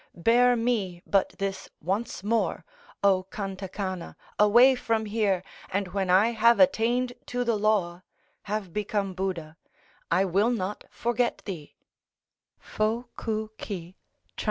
[0.15, 2.65] Bear me but this once more,
[3.03, 8.01] O Kantakana, away from here, and when I have attained to the Law
[8.49, 9.57] (have become Buddha)
[10.09, 11.75] I will not forget thee"
[12.57, 13.95] (Foe Koue Ki,
[14.35, 14.39] trad.